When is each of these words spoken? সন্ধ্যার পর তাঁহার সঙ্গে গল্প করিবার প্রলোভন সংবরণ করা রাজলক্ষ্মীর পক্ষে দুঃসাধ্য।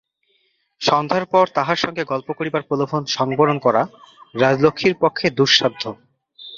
সন্ধ্যার 0.81 1.25
পর 1.25 1.45
তাঁহার 1.55 1.75
সঙ্গে 1.75 2.03
গল্প 2.03 2.27
করিবার 2.31 2.61
প্রলোভন 2.61 3.03
সংবরণ 3.07 3.57
করা 3.59 3.81
রাজলক্ষ্মীর 4.35 4.95
পক্ষে 5.01 5.27
দুঃসাধ্য। 5.29 5.83